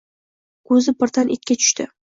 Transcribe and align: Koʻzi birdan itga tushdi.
Koʻzi 0.71 0.95
birdan 1.05 1.37
itga 1.39 1.63
tushdi. 1.65 1.93